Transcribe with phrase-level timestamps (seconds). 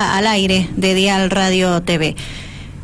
[0.00, 2.16] al aire de Dial Radio TV.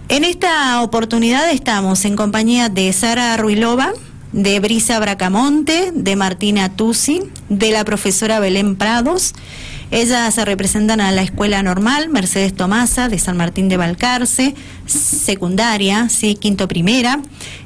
[0.09, 3.93] En esta oportunidad estamos en compañía de Sara Ruilova,
[4.33, 9.33] de Brisa Bracamonte, de Martina Tusi, de la profesora Belén Prados.
[9.91, 14.55] Ellas se representan a la Escuela Normal Mercedes Tomasa de San Martín de Balcarce,
[14.85, 17.21] secundaria, sí, quinto primera.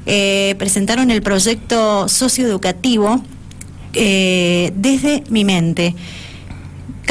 [0.05, 3.21] Eh, presentaron el proyecto socioeducativo
[3.93, 5.93] eh, desde mi mente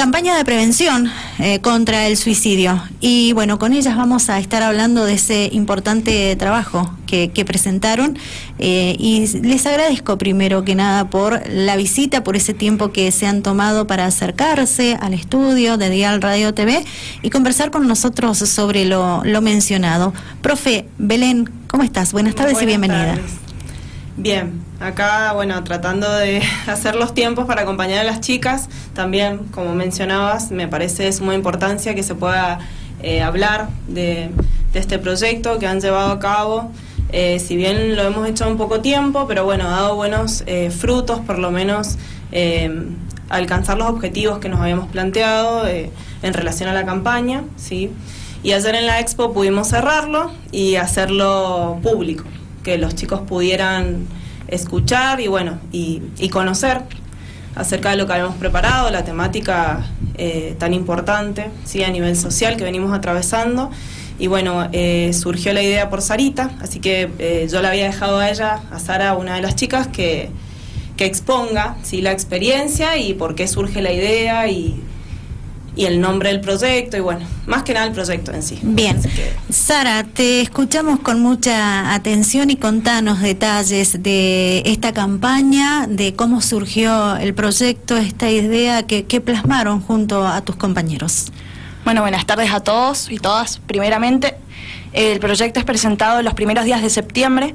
[0.00, 2.82] campaña de prevención eh, contra el suicidio.
[3.00, 8.18] Y bueno, con ellas vamos a estar hablando de ese importante trabajo que, presentaron.
[8.58, 13.26] Eh, y les agradezco primero que nada por la visita, por ese tiempo que se
[13.26, 16.82] han tomado para acercarse al estudio de Dial Radio TV
[17.20, 20.14] y conversar con nosotros sobre lo, mencionado.
[20.40, 22.14] Profe, Belén, ¿cómo estás?
[22.14, 23.18] Buenas tardes y bienvenida.
[24.16, 29.74] Bien, acá, bueno, tratando de hacer los tiempos para acompañar a las chicas, también, como
[29.74, 32.58] mencionabas, me parece de suma importancia que se pueda
[33.02, 34.30] eh, hablar de,
[34.74, 36.70] este proyecto que han llevado a cabo.
[37.12, 40.70] Eh, si bien lo hemos hecho en poco tiempo, pero bueno, ha dado buenos eh,
[40.70, 41.96] frutos, por lo menos
[43.28, 47.90] alcanzar los objetivos que nos habíamos planteado en relación a la campaña, ¿sí?
[48.44, 52.24] Y ayer en la expo pudimos cerrarlo y hacerlo público
[52.62, 54.06] que los chicos pudieran
[54.48, 56.82] escuchar y bueno, y, conocer
[57.54, 59.86] acerca de lo que habíamos preparado, la temática
[60.16, 61.82] eh, tan importante ¿sí?
[61.82, 63.70] a nivel social que venimos atravesando.
[64.18, 68.18] Y bueno, eh, surgió la idea por Sarita, así que eh, yo la había dejado
[68.18, 70.28] a ella, a Sara, una de las chicas, que,
[70.96, 72.02] que exponga ¿sí?
[72.02, 74.78] la experiencia y por qué surge la idea y
[75.80, 78.58] y el nombre del proyecto y bueno, más que nada el proyecto en sí.
[78.60, 79.00] Bien.
[79.48, 87.16] Sara, te escuchamos con mucha atención y contanos detalles de esta campaña, de cómo surgió
[87.16, 91.32] el proyecto, esta idea que, plasmaron junto a tus compañeros.
[91.86, 93.56] Bueno, buenas tardes a todos y todas.
[93.66, 94.36] Primeramente,
[94.92, 97.54] el proyecto es presentado los primeros días de septiembre.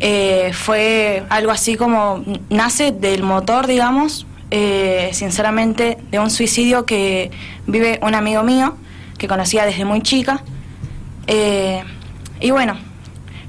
[0.00, 4.26] Eh, fue algo así como nace del motor, digamos,
[4.56, 7.32] eh, sinceramente, de un suicidio que
[7.66, 8.76] vive un amigo mío,
[9.18, 10.44] que conocía desde muy chica.
[11.26, 11.82] Eh,
[12.38, 12.76] y bueno,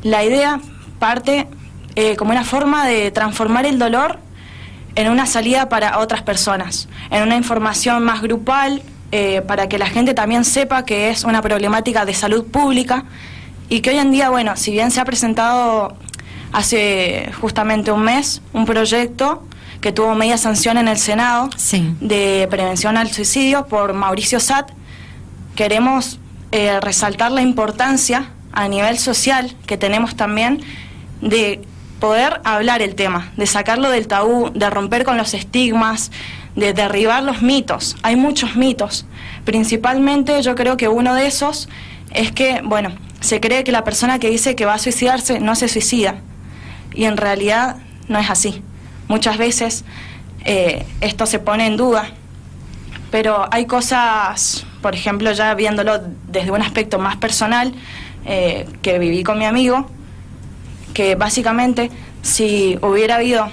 [0.02, 0.60] la idea
[0.98, 1.48] parte
[1.96, 4.18] eh, como una forma de transformar el dolor
[4.96, 8.82] en una salida para otras personas, en una información más grupal,
[9.48, 13.06] para que la gente también sepa que es una problemática de salud pública
[13.70, 15.96] y que hoy en día, bueno, si bien se ha presentado
[16.52, 19.48] hace justamente un mes un proyecto
[19.82, 21.50] que tuvo media sanción en el Senado
[22.02, 24.72] de prevención al suicidio por Mauricio Satt.
[25.56, 26.20] Queremos
[26.52, 30.62] eh, resaltar la importancia a nivel social que tenemos también
[31.22, 31.62] de
[32.00, 36.12] poder hablar el tema, de sacarlo del tabú, de romper con los estigmas,
[36.56, 37.98] de derribar los mitos.
[38.04, 39.06] Hay muchos mitos.
[39.44, 41.70] Principalmente yo creo que uno de esos
[42.14, 45.56] es que, bueno, se cree que la persona que dice que va a suicidarse no
[45.56, 46.16] se suicida.
[46.94, 48.62] Y en realidad no es así.
[49.08, 49.86] Muchas veces
[50.46, 52.10] eh, esto se pone en duda,
[53.12, 57.74] pero hay cosas, por ejemplo, ya viéndolo desde un aspecto más personal,
[58.26, 59.86] eh, que viví con mi amigo,
[60.94, 61.92] que básicamente
[62.24, 63.50] si hubiera habido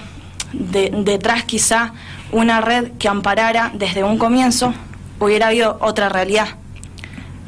[0.53, 1.93] detrás quizá
[2.31, 4.73] una red que amparara desde un comienzo,
[5.19, 6.47] hubiera habido otra realidad.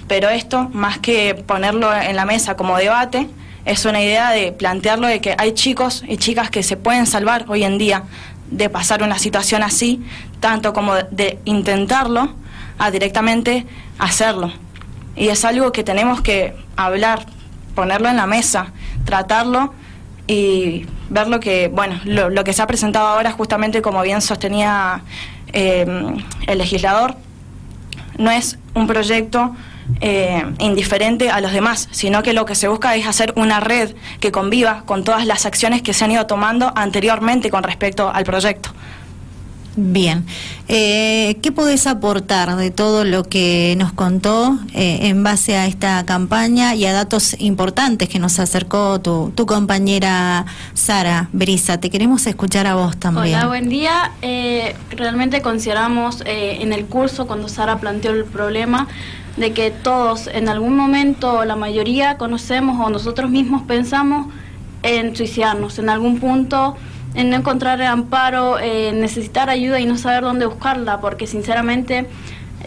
[0.08, 3.28] Pero esto, más que ponerlo en la mesa como debate,
[3.66, 7.46] es una idea de plantearlo de que hay chicos y chicas que se pueden salvar
[7.48, 8.04] hoy en día
[8.52, 10.06] de pasar una situación así,
[10.40, 12.34] tanto como de intentarlo
[12.78, 13.66] a directamente
[13.98, 14.52] hacerlo.
[15.16, 17.26] Y es algo que tenemos que hablar,
[17.74, 18.68] ponerlo en la mesa,
[19.04, 19.74] tratarlo
[20.28, 25.02] y ver lo que, bueno, lo, que se ha presentado ahora, justamente como bien sostenía
[25.54, 25.86] eh,
[26.46, 27.16] el legislador,
[28.18, 29.56] no es un proyecto
[30.02, 33.96] eh, indiferente a los demás, sino que lo que se busca es hacer una red
[34.20, 38.24] que conviva con todas las acciones que se han ido tomando anteriormente con respecto al
[38.24, 38.72] proyecto.
[39.78, 40.26] Bien,
[40.70, 46.06] eh, ¿qué podés aportar de todo lo que nos contó eh, en base a esta
[46.06, 51.78] campaña y a datos importantes que nos acercó tu, tu compañera Sara Brisa?
[51.78, 53.36] Te queremos escuchar a vos también.
[53.36, 54.12] Hola, buen día.
[54.92, 58.88] realmente consideramos en el curso, cuando Sara planteó el problema,
[59.38, 64.28] de que todos en algún momento, la mayoría conocemos o nosotros mismos pensamos
[64.84, 66.78] en suicidarnos, en algún punto,
[67.16, 72.08] en no encontrar el amparo, en necesitar ayuda y no saber dónde buscarla, porque sinceramente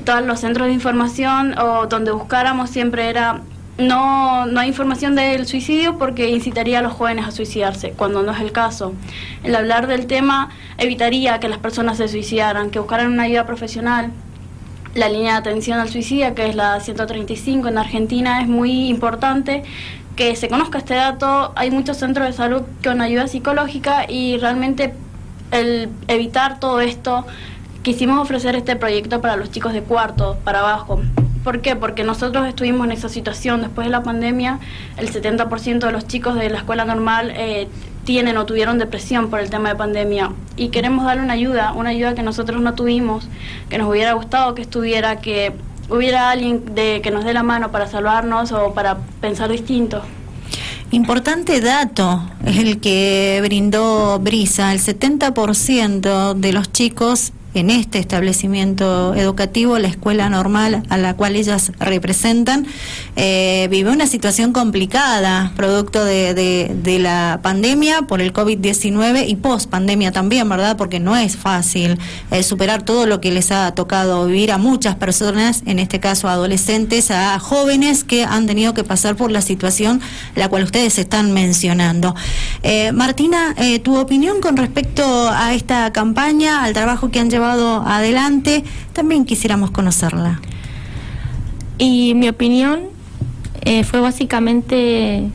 [0.05, 3.41] todos los centros de información o donde buscáramos siempre era
[3.79, 8.33] no, no hay información del suicidio porque incitaría a los jóvenes a suicidarse, cuando no
[8.33, 8.93] es el caso.
[9.45, 14.11] El hablar del tema evitaría que las personas se suicidaran, que buscaran una ayuda profesional,
[14.99, 19.63] la línea de atención al suicidio, que es la 135 en Argentina, es muy importante
[20.17, 21.53] que se conozca este dato.
[21.55, 24.93] Hay muchos centros de salud con ayuda psicológica y realmente
[25.53, 27.25] el evitar todo esto,
[27.83, 31.01] quisimos ofrecer este proyecto para los chicos de cuarto para abajo.
[31.45, 31.77] ¿Por qué?
[31.77, 34.59] Porque nosotros estuvimos en esa situación después de la pandemia,
[34.97, 37.69] el 70% de los chicos de la escuela normal eh,
[38.09, 41.91] tienen o tuvieron depresión por el tema de pandemia y queremos darle una ayuda, una
[41.91, 43.29] ayuda que nosotros no tuvimos,
[43.69, 45.53] que nos hubiera gustado que estuviera, que
[45.91, 50.01] hubiera alguien de, que nos dé la mano para salvarnos o para pensar distinto.
[50.91, 54.73] Importante dato es el que brindó Brisa.
[54.73, 61.35] El 70% de los chicos en este establecimiento educativo, la escuela normal a la cual
[61.35, 62.67] ellas representan,
[63.17, 70.11] eh, vive una situación complicada, producto de, la pandemia por el COVID-19 y post pandemia
[70.11, 70.77] también, ¿verdad?
[70.77, 71.97] Porque no es fácil
[72.31, 76.29] eh, superar todo lo que les ha tocado vivir a muchas personas, en este caso
[76.29, 80.01] a adolescentes, a jóvenes que han tenido que pasar por la situación
[80.35, 82.15] la cual ustedes están mencionando.
[82.63, 88.65] Eh, Martina, tu opinión con respecto a esta campaña, al trabajo que han llevado adelante,
[88.93, 90.41] también quisiéramos conocerla.
[91.79, 92.81] Y mi opinión
[93.63, 95.29] eh, fue básicamente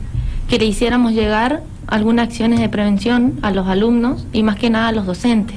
[0.48, 4.88] que le hiciéramos llegar algunas acciones de prevención a los alumnos y más que nada
[4.88, 5.56] a los docentes.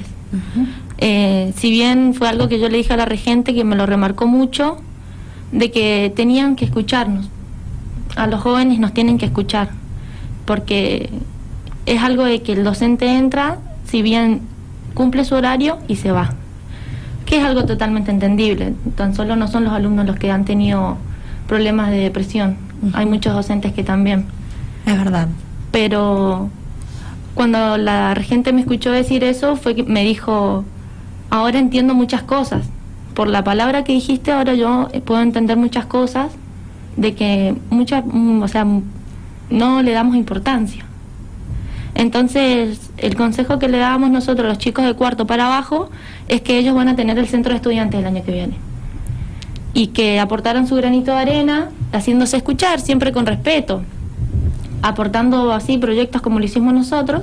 [0.98, 3.86] Eh, si bien fue algo que yo le dije a la regente que me lo
[3.86, 4.78] remarcó mucho,
[5.52, 7.28] de que tenían que escucharnos.
[8.16, 9.70] A los jóvenes nos tienen que escuchar,
[10.44, 11.10] porque
[11.86, 14.40] es algo de que el docente entra, si bien
[14.94, 16.34] cumple su horario y se va
[17.28, 18.72] que es algo totalmente entendible.
[18.96, 20.96] Tan solo no son los alumnos los que han tenido
[21.46, 22.56] problemas de depresión,
[22.94, 24.24] hay muchos docentes que también.
[24.86, 25.28] Es verdad.
[25.70, 26.48] Pero
[27.34, 30.64] cuando la regente me escuchó decir eso, fue que me dijo,
[31.28, 32.64] ahora entiendo muchas cosas.
[33.12, 36.32] Por la palabra que dijiste, ahora yo puedo entender muchas cosas
[36.96, 38.66] de que muchas, mm, o sea,
[39.50, 40.87] no le damos importancia.
[41.98, 45.90] Entonces, el consejo que le dábamos nosotros a los chicos de cuarto para abajo
[46.28, 48.56] es que ellos van a tener el centro de estudiantes el año que viene.
[49.74, 53.82] Y que aportaran su granito de arena, haciéndose escuchar, siempre con respeto,
[54.80, 57.22] aportando así proyectos como lo hicimos nosotros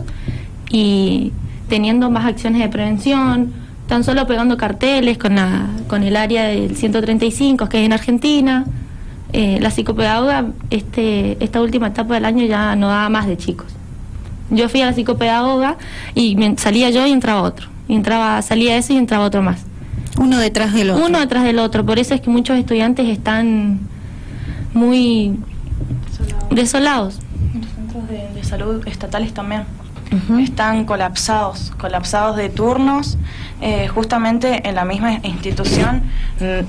[0.69, 1.31] y
[1.69, 3.53] teniendo más acciones de prevención,
[3.87, 8.65] tan solo pegando carteles con, la, con el área del 135 que es en Argentina.
[9.31, 13.74] Eh, la psicopedagoga, este, esta última etapa del año ya no da más de chicos.
[14.49, 15.77] Yo fui a la psicopedagoga
[16.13, 17.67] y salía yo y entraba otro.
[17.87, 19.65] Y entraba, salía eso y entraba otro más.
[20.17, 21.05] Uno detrás del otro.
[21.05, 21.85] Uno detrás del otro.
[21.85, 23.79] Por eso es que muchos estudiantes están
[24.73, 25.37] muy
[26.51, 27.19] desolados.
[27.53, 29.63] Los centros de, salud estatales también.
[30.39, 33.17] Están colapsados, colapsados de turnos.
[33.61, 36.03] Eh, justamente en la misma institución,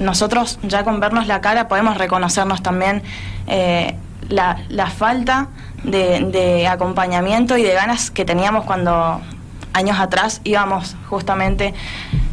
[0.01, 3.03] nosotros ya con vernos la cara podemos reconocernos también
[3.47, 3.97] eh,
[4.29, 5.49] la, la falta
[5.87, 9.21] de, acompañamiento y de ganas que teníamos cuando
[9.73, 11.75] años atrás íbamos justamente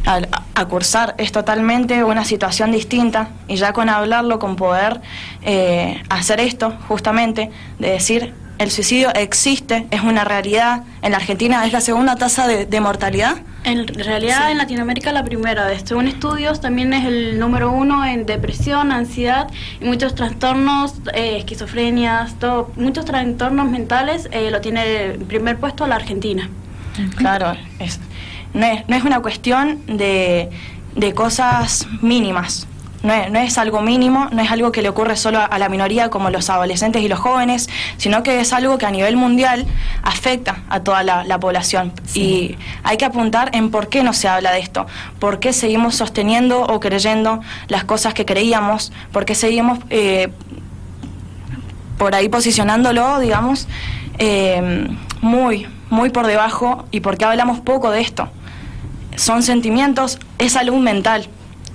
[0.06, 1.14] a, cursar.
[1.18, 5.00] Es totalmente una situación distinta y ya con hablarlo, con poder
[5.42, 10.82] eh, hacer esto justamente, de decir el suicidio existe, es una realidad.
[11.02, 13.36] En la Argentina es la segunda tasa de, mortalidad.
[13.64, 15.68] En realidad en Latinoamérica la primera.
[15.84, 19.48] Según estudios también es el número uno en depresión, ansiedad
[19.80, 25.86] y muchos trastornos, eh, esquizofrenias, todo, muchos trastornos mentales eh, lo tiene en primer puesto
[25.86, 26.48] la Argentina.
[27.16, 27.98] Claro, es,
[28.52, 30.50] no, es, no es una cuestión de,
[30.94, 32.68] de cosas mínimas
[33.04, 36.30] no es, algo mínimo, no es algo que le ocurre solo a, la minoría como
[36.30, 37.68] los adolescentes y los jóvenes,
[37.98, 39.66] sino que es algo que a nivel mundial
[40.02, 41.92] afecta a toda la, población.
[42.14, 44.86] Y hay que apuntar en por qué no se habla de esto,
[45.18, 50.32] por qué seguimos sosteniendo o creyendo las cosas que creíamos, por qué seguimos eh,
[51.98, 53.68] por ahí posicionándolo, digamos,
[54.18, 54.88] eh,
[55.20, 58.30] muy, muy por debajo y por qué hablamos poco de esto.
[59.16, 61.28] Son sentimientos, es salud mental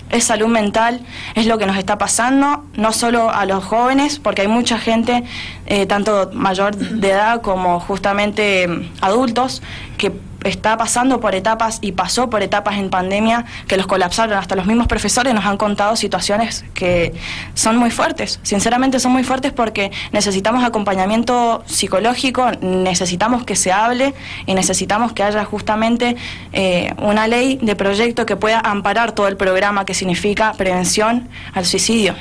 [0.09, 1.01] es salud mental,
[1.35, 5.23] es lo que nos está pasando, no solo a los jóvenes, porque hay mucha gente,
[5.65, 9.61] eh, tanto mayor de edad como justamente mm, adultos,
[9.97, 10.11] que
[10.43, 14.38] está pasando por etapas y pasó por etapas en pandemia que los colapsaron.
[14.38, 17.13] Hasta los mismos profesores nos han contado situaciones que
[17.53, 18.39] son muy fuertes.
[18.43, 24.13] Sinceramente son muy fuertes porque necesitamos acompañamiento psicológico, necesitamos que se hable
[24.46, 26.15] y necesitamos que haya justamente
[26.53, 31.65] eh, una ley de proyecto que pueda amparar todo el programa que significa prevención al
[31.65, 32.15] suicidio.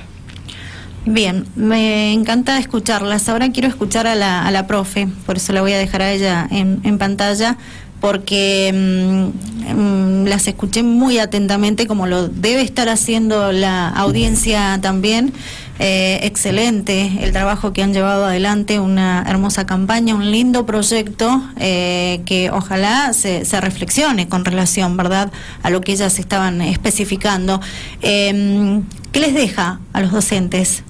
[1.11, 3.29] Bien, me encanta escucharlas.
[3.31, 6.11] Ahora quiero escuchar a la, a la profe, por eso la voy a dejar a
[6.11, 7.57] ella en, en pantalla
[8.01, 15.33] porque mm, mm, las escuché muy atentamente, como lo debe estar haciendo la audiencia también.
[15.81, 22.21] Eh, excelente el trabajo que han llevado adelante, una hermosa campaña, un lindo proyecto eh,
[22.27, 25.31] que ojalá se, se, reflexione con relación, ¿verdad?,
[25.63, 27.61] a lo que ellas estaban especificando.
[28.03, 30.83] Eh, ¿Qué les deja a los docentes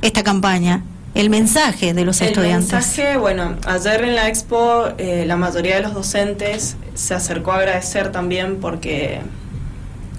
[0.00, 0.82] esta campaña?
[1.18, 2.70] El mensaje de los estudiantes.
[2.70, 7.50] El mensaje, bueno, ayer en la expo eh, la mayoría de los docentes se acercó
[7.50, 9.18] a agradecer también porque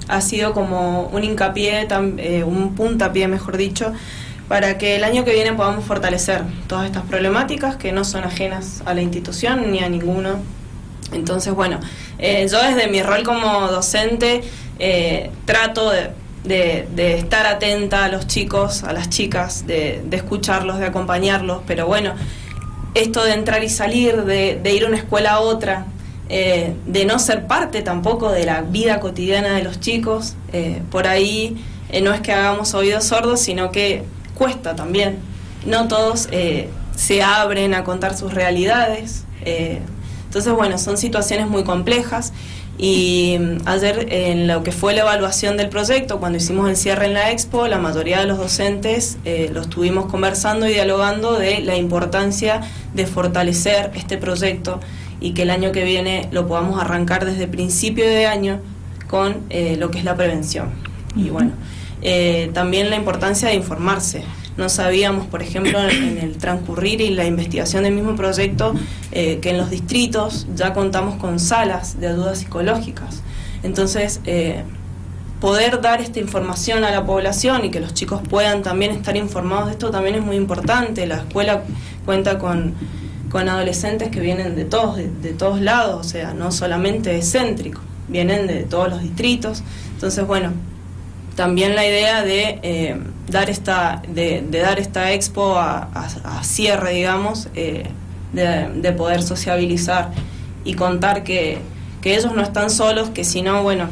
[0.10, 1.88] ha sido como un hincapié,
[2.18, 3.94] eh, un puntapié, mejor dicho,
[4.50, 8.84] para que el año que viene podamos fortalecer todas estas problemáticas que no son ajenas
[8.86, 10.40] a la institución ni a ninguno.
[11.14, 11.80] Entonces, bueno,
[12.18, 14.42] eh, yo desde mi rol como docente
[15.46, 16.10] trato de
[16.44, 22.14] de, estar atenta a los chicos, a las chicas, de, escucharlos, de acompañarlos, pero bueno,
[22.96, 25.86] esto de entrar y salir, de, ir a una escuela a otra,
[26.30, 31.08] eh, de no ser parte tampoco de la vida cotidiana de los chicos, eh, por
[31.08, 34.04] ahí eh, no es que hagamos oídos sordos, sino que
[34.36, 35.18] cuesta también.
[35.66, 36.30] No todos
[36.96, 39.26] se abren a contar sus realidades.
[39.44, 42.32] entonces, bueno, son situaciones muy complejas
[42.82, 47.08] y mm, ayer en lo que fue la evaluación del proyecto, cuando hicimos el cierre
[47.08, 51.60] en la expo, la mayoría de los docentes eh, lo estuvimos conversando y dialogando de
[51.60, 52.62] la importancia
[52.94, 54.80] de fortalecer este proyecto
[55.20, 58.62] y que el año que viene lo podamos arrancar desde principio de año
[59.08, 60.70] con eh, lo que es la prevención.
[61.18, 61.52] Y bueno,
[62.02, 64.24] eh, también la importancia de informarse.
[64.60, 68.74] No sabíamos, por ejemplo, en, el transcurrir y la investigación del mismo proyecto,
[69.14, 73.22] eh, que en los distritos ya contamos con salas de ayuda psicológicas.
[73.64, 74.66] Entonces, eh,
[75.40, 79.68] poder dar esta información a la población y que los chicos puedan también estar informados
[79.68, 81.08] de esto también es muy importante.
[81.08, 81.64] La escuela
[82.04, 82.76] cuenta con,
[83.34, 87.80] adolescentes que vienen de todos, de, de todos lados, o sea, no solamente de céntrico,
[88.10, 89.64] vienen de todos los distritos.
[89.94, 90.52] Entonces, bueno,
[91.36, 92.98] también la idea de eh,
[93.30, 95.88] dar esta de, dar esta expo a,
[96.44, 97.88] cierre digamos eh,
[98.34, 100.12] de, poder sociabilizar
[100.64, 101.60] y contar que,
[102.04, 103.88] ellos no están solos que si no bueno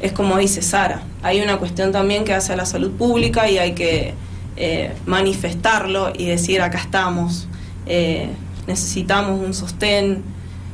[0.00, 3.58] es como dice Sara hay una cuestión también que hace a la salud pública y
[3.58, 4.14] hay que
[4.56, 7.48] eh, manifestarlo y decir acá estamos
[8.66, 10.22] necesitamos un sostén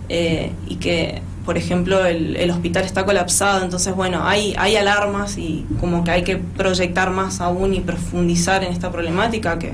[0.08, 6.04] y que por ejemplo, el, hospital está colapsado, entonces, bueno, hay, hay alarmas y como
[6.04, 9.72] que hay que proyectar más aún y profundizar en esta problemática que,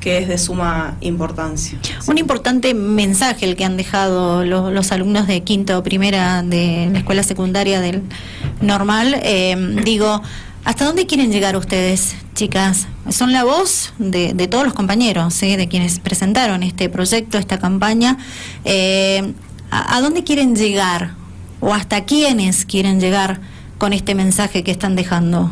[0.00, 1.78] que es de suma importancia.
[2.06, 6.98] Un importante mensaje el que han dejado los, alumnos de quinto o primera de la
[6.98, 8.02] escuela secundaria del
[8.60, 9.20] normal.
[9.22, 10.22] Eh, digo,
[10.64, 12.88] ¿hasta dónde quieren llegar ustedes, chicas?
[13.10, 18.16] Son la voz de, de todos los compañeros, de quienes presentaron este proyecto, esta campaña.
[18.64, 19.34] Eh,
[19.74, 21.12] ¿A, dónde quieren llegar?
[21.60, 23.40] ¿O hasta quiénes quieren llegar
[23.78, 25.50] con este mensaje que están dejando?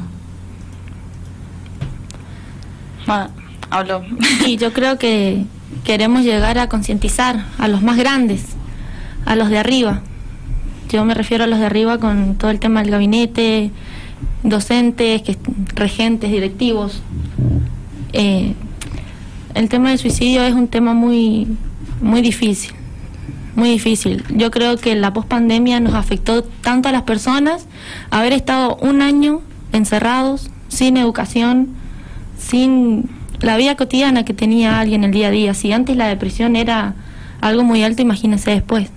[3.70, 4.04] hablo.
[4.46, 5.46] Y yo creo que
[5.84, 8.44] queremos llegar a concientizar a los más grandes,
[9.24, 10.02] a los de arriba.
[10.90, 13.70] Yo me refiero a los de arriba con todo el tema del gabinete,
[14.42, 15.38] docentes, que,
[15.74, 17.00] regentes, directivos.
[18.12, 18.52] Eh,
[19.54, 21.46] el tema del suicidio es un tema muy,
[22.02, 22.74] muy difícil
[23.54, 24.24] muy difícil.
[24.30, 27.66] Yo creo que la pospandemia nos afectó tanto a las personas,
[28.10, 29.42] haber estado un año
[29.72, 31.68] encerrados, sin educación,
[32.38, 35.54] sin la vida cotidiana que tenía alguien el día a día.
[35.54, 36.94] Si antes la depresión era
[37.40, 38.88] algo muy alto, imagínense después.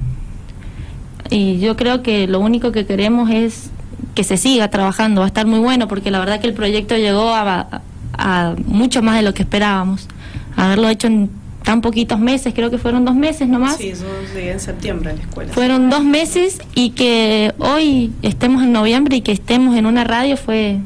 [1.30, 3.72] Y yo creo que lo único que queremos es
[4.14, 6.96] que se siga trabajando, va a estar muy bueno, porque la verdad que el proyecto
[6.96, 7.82] llegó a,
[8.14, 10.08] a mucho más de lo que esperábamos.
[10.56, 11.32] Haberlo hecho en
[11.64, 13.78] tan poquitos meses, creo que fueron dos meses nomás.
[13.78, 13.94] Sí,
[14.36, 15.54] en septiembre a la escuela.
[15.54, 20.38] Fueron dos meses y que hoy estemos en noviembre y que estemos en una radio
[20.38, 20.80] fue...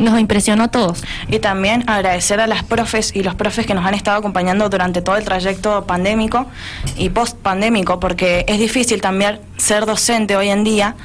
[0.00, 1.04] Nos impresionó a todos.
[1.28, 5.02] Y también agradecer a las profes y los profes que nos han estado acompañando durante
[5.02, 6.46] todo el trayecto pandémico
[6.96, 10.96] y post pandémico, porque es difícil también ser docente hoy en día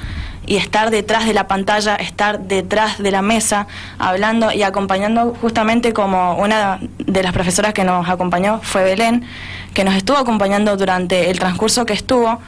[0.46, 3.66] y estar detrás de la pantalla, estar detrás de la mesa,
[3.98, 9.24] hablando y acompañando justamente como una de las profesoras que nos acompañó fue Belén,
[9.72, 12.40] que nos estuvo acompañando durante el transcurso que estuvo,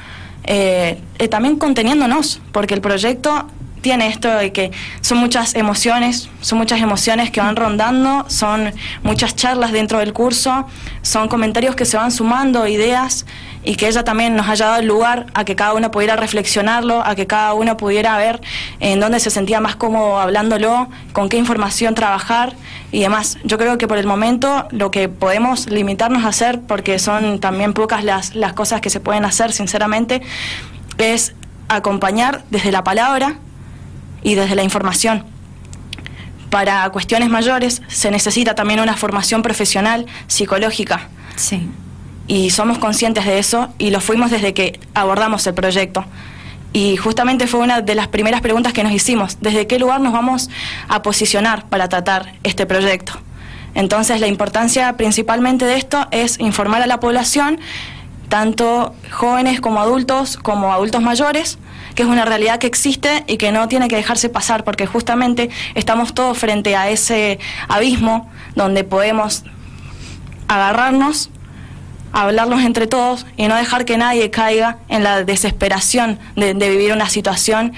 [0.44, 3.46] eh, eh, también conteniéndonos, porque el proyecto
[3.80, 8.72] tiene esto de que son muchas emociones, son muchas emociones que van rondando, son
[9.04, 10.66] muchas charlas dentro del curso,
[11.02, 13.26] son comentarios que se van sumando, ideas,
[13.66, 17.04] y que ella también nos haya dado el lugar a que cada uno pudiera reflexionarlo,
[17.04, 18.40] a que cada uno pudiera ver
[18.78, 22.54] en dónde se sentía más cómodo hablándolo, con qué información trabajar
[22.92, 23.38] y demás.
[23.42, 27.73] Yo creo que por el momento lo que podemos limitarnos a hacer, porque son también
[27.73, 30.23] pocas las, las cosas que se pueden hacer, sinceramente,
[30.99, 31.35] es
[31.68, 33.35] acompañar desde la palabra
[34.23, 35.25] y desde la información.
[36.50, 41.08] Para cuestiones mayores se necesita también una formación profesional psicológica.
[41.35, 41.68] Sí.
[42.28, 46.04] Y somos conscientes de eso y lo fuimos desde que abordamos el proyecto.
[46.73, 50.12] Y justamente fue una de las primeras preguntas que nos hicimos, ¿desde qué lugar nos
[50.12, 50.50] vamos
[50.88, 53.12] a posicionar para tratar este proyecto?
[53.75, 57.61] Entonces la importancia principalmente de esto es informar a la población,
[58.28, 61.59] tanto jóvenes como adultos, como adultos mayores,
[61.95, 65.50] que es una realidad que existe y que no tiene que dejarse pasar, porque justamente
[65.75, 69.45] estamos todos frente a ese abismo donde podemos
[70.49, 71.30] agarrarnos,
[72.23, 76.92] hablarnos entre todos y no dejar que nadie caiga en la desesperación de, de vivir
[76.92, 77.73] una situación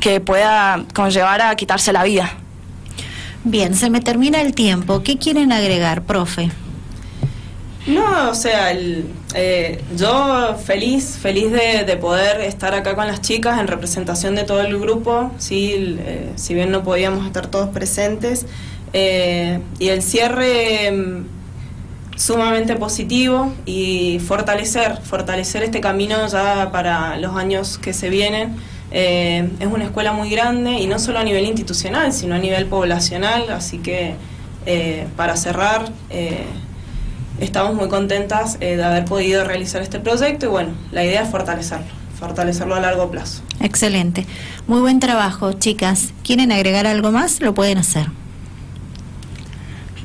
[0.00, 2.32] que pueda conllevar a quitarse la vida.
[3.44, 5.02] Bien, se me termina el tiempo.
[5.02, 6.50] ¿Qué quieren agregar, profe?
[7.86, 9.04] No, o sea, el,
[9.34, 14.42] eh, yo feliz, feliz de, de, poder estar acá con las chicas en representación de
[14.42, 18.46] todo el grupo, sí, eh, si bien no podíamos estar todos presentes.
[18.92, 21.35] Eh, y el cierre mm,
[22.16, 28.56] sumamente positivo y fortalecer, fortalecer este camino ya para los años que se vienen.
[28.90, 32.66] Eh, es una escuela muy grande y no solo a nivel institucional, sino a nivel
[32.66, 34.14] poblacional, así que
[34.64, 36.44] eh, para cerrar, eh,
[37.40, 41.86] estamos muy contentas de haber podido realizar este proyecto y bueno, la idea es fortalecerlo,
[42.18, 43.42] fortalecerlo a largo plazo.
[43.60, 44.24] Excelente,
[44.66, 46.14] muy buen trabajo, chicas.
[46.22, 47.40] ¿Quieren agregar algo más?
[47.40, 48.06] Lo pueden hacer.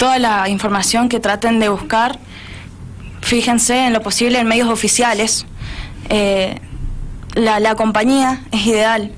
[0.01, 2.17] Toda la información que traten de buscar,
[3.22, 5.46] fíjense en lo posible en medios oficiales.
[6.10, 6.60] Eh,
[7.36, 9.12] la, compañía es ideal,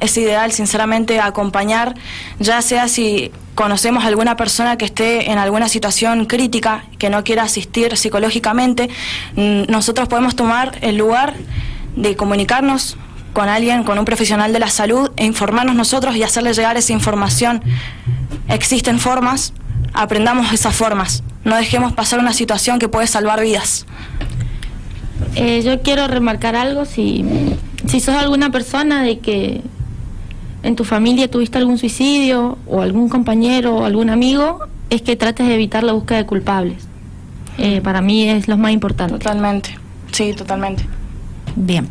[0.00, 1.94] es ideal sinceramente acompañar,
[2.38, 7.22] ya sea si conocemos a alguna persona que esté en alguna situación crítica, que no
[7.22, 8.88] quiera asistir psicológicamente,
[9.36, 11.34] nosotros podemos tomar el lugar
[11.96, 12.96] de comunicarnos
[13.34, 16.94] con alguien, con un profesional de la salud e informarnos nosotros y hacerle llegar esa
[16.94, 17.62] información.
[18.48, 19.52] Existen formas,
[19.92, 23.86] aprendamos esas formas, no dejemos pasar una situación que puede salvar vidas.
[25.34, 27.24] Eh, yo quiero remarcar algo, si,
[27.86, 29.62] si sos alguna persona de que
[30.62, 35.46] en tu familia tuviste algún suicidio o algún compañero o algún amigo, es que trates
[35.46, 36.84] de evitar la búsqueda de culpables.
[37.58, 39.14] Eh, para mí es lo más importante.
[39.18, 39.76] Totalmente,
[40.12, 40.84] sí, totalmente.
[41.56, 41.88] Bien,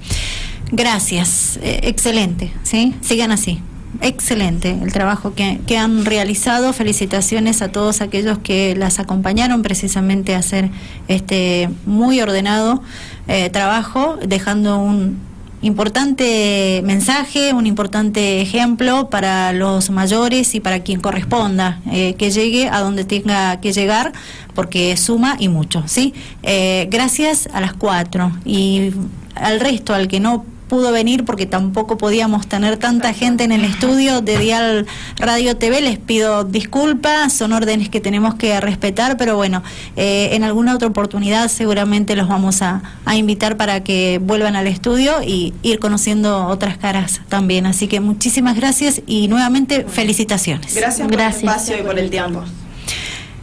[0.71, 2.95] gracias, eh, excelente, ¿sí?
[3.01, 3.59] Sigan así.
[4.01, 6.73] Excelente el trabajo que, que, han realizado.
[6.73, 10.69] Felicitaciones a todos aquellos que las acompañaron precisamente a hacer
[11.07, 12.83] este muy ordenado
[13.27, 15.19] eh, trabajo, dejando un
[15.61, 22.69] importante mensaje, un importante ejemplo para los mayores y para quien corresponda eh, que llegue
[22.69, 24.13] a donde tenga que llegar,
[24.53, 26.13] porque suma y mucho, ¿sí?
[26.43, 28.91] Eh, gracias a las cuatro y
[29.35, 33.65] al resto, al que no pudo venir porque tampoco podíamos tener tanta gente en el
[33.65, 34.85] estudio de Dial
[35.17, 35.81] Radio TV.
[35.81, 39.63] Les pido disculpas, son órdenes que tenemos que respetar, pero bueno,
[39.97, 44.67] eh, en alguna otra oportunidad seguramente los vamos a, a, invitar para que vuelvan al
[44.67, 47.65] estudio y ir conociendo otras caras también.
[47.65, 50.75] Así que muchísimas gracias y nuevamente felicitaciones.
[50.75, 51.43] Gracias por gracias.
[51.43, 52.43] el espacio y por el tiempo.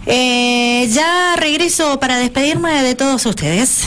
[0.06, 3.82] Eh, ya regreso para despedirme de todos ustedes.